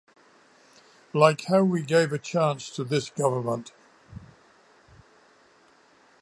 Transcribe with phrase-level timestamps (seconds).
[1.13, 3.71] Like how we gave a chance to this government.